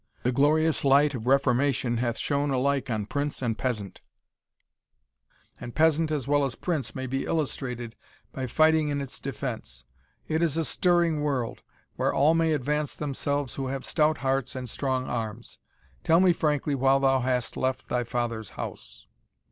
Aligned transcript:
The 0.23 0.31
glorious 0.31 0.83
light 0.83 1.13
of 1.13 1.27
reformation 1.27 1.97
hath 1.97 2.17
shone 2.17 2.49
alike 2.49 2.89
on 2.89 3.05
prince 3.05 3.39
and 3.39 3.55
peasant; 3.55 4.01
and 5.59 5.75
peasant 5.75 6.09
as 6.09 6.27
well 6.27 6.43
as 6.43 6.55
prince 6.55 6.95
may 6.95 7.05
be 7.05 7.25
illustrated 7.25 7.95
by 8.31 8.47
fighting 8.47 8.87
in 8.89 8.99
its 8.99 9.19
defence. 9.19 9.85
It 10.27 10.41
is 10.41 10.57
a 10.57 10.65
stirring 10.65 11.21
world, 11.21 11.61
where 11.97 12.11
all 12.11 12.33
may 12.33 12.53
advance 12.53 12.95
themselves 12.95 13.53
who 13.53 13.67
have 13.67 13.85
stout 13.85 14.17
hearts 14.17 14.55
and 14.55 14.67
strong 14.67 15.05
arms. 15.05 15.59
Tell 16.03 16.19
me 16.19 16.33
frankly 16.33 16.73
why 16.73 16.97
thou 16.97 17.19
hast 17.19 17.55
left 17.55 17.87
thy 17.87 18.03
father's 18.03 18.49
house." 18.57 19.05